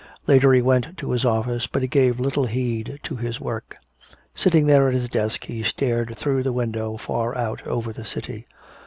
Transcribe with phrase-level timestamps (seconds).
[0.25, 3.77] Later he went to his office, but he gave little heed to his work.
[4.33, 8.47] Sitting there at his desk, he stared through the window far out over the city.